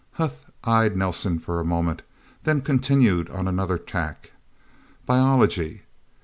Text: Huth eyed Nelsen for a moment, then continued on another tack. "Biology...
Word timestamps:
Huth 0.13 0.49
eyed 0.63 0.97
Nelsen 0.97 1.37
for 1.37 1.59
a 1.59 1.63
moment, 1.63 2.01
then 2.41 2.61
continued 2.61 3.29
on 3.29 3.47
another 3.47 3.77
tack. 3.77 4.31
"Biology... 5.05 5.83